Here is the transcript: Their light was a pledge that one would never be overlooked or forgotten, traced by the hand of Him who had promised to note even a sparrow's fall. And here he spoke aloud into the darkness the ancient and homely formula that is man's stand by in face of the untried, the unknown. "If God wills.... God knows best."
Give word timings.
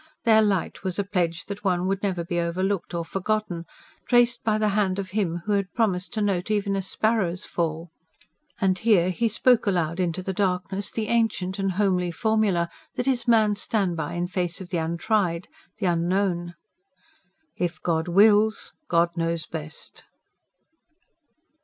Their 0.23 0.41
light 0.41 0.83
was 0.83 0.97
a 0.97 1.03
pledge 1.03 1.45
that 1.45 1.63
one 1.63 1.85
would 1.85 2.01
never 2.01 2.23
be 2.25 2.39
overlooked 2.39 2.95
or 2.95 3.05
forgotten, 3.05 3.67
traced 4.09 4.43
by 4.43 4.57
the 4.57 4.69
hand 4.69 4.97
of 4.97 5.11
Him 5.11 5.43
who 5.45 5.51
had 5.51 5.71
promised 5.75 6.11
to 6.13 6.23
note 6.23 6.49
even 6.49 6.75
a 6.75 6.81
sparrow's 6.81 7.45
fall. 7.45 7.91
And 8.59 8.79
here 8.79 9.11
he 9.11 9.27
spoke 9.27 9.67
aloud 9.67 9.99
into 9.99 10.23
the 10.23 10.33
darkness 10.33 10.89
the 10.89 11.09
ancient 11.09 11.59
and 11.59 11.73
homely 11.73 12.09
formula 12.09 12.67
that 12.95 13.07
is 13.07 13.27
man's 13.27 13.61
stand 13.61 13.95
by 13.95 14.13
in 14.15 14.25
face 14.25 14.59
of 14.59 14.69
the 14.69 14.77
untried, 14.79 15.47
the 15.77 15.85
unknown. 15.85 16.55
"If 17.55 17.79
God 17.79 18.07
wills.... 18.07 18.73
God 18.87 19.15
knows 19.15 19.45
best." 19.45 20.05